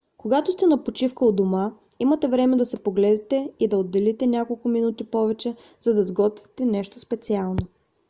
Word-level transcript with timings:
когато 0.17 0.51
сте 0.51 0.67
на 0.67 0.83
почивка 0.83 1.25
у 1.25 1.31
дома 1.31 1.71
имате 1.99 2.27
време 2.27 2.57
да 2.57 2.65
се 2.65 2.83
поглезите 2.83 3.51
и 3.59 3.67
да 3.67 3.77
отделите 3.77 4.27
няколко 4.27 4.67
минути 4.69 5.03
повече 5.03 5.55
за 5.81 5.93
да 5.93 6.03
сготвите 6.03 6.65
нещо 6.65 6.99
специално 6.99 7.67